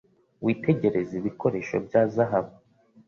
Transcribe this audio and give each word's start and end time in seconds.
Witegereze 0.45 1.13
ibikoresho 1.17 1.75
bya 1.87 2.01
zahabu 2.13 2.53